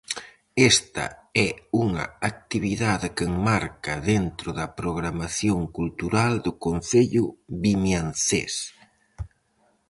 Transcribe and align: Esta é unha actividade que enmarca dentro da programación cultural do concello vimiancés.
Esta 0.71 1.05
é 1.47 1.49
unha 1.85 2.05
actividade 2.31 3.07
que 3.15 3.25
enmarca 3.31 3.93
dentro 4.13 4.49
da 4.59 4.67
programación 4.79 5.59
cultural 5.77 6.33
do 6.45 6.51
concello 6.65 7.25
vimiancés. 7.63 8.53